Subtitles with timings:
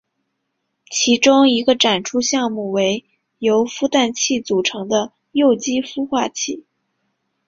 [0.89, 3.05] 其中一个展出项目为
[3.37, 6.65] 由孵蛋器组成的幼鸡孵化器。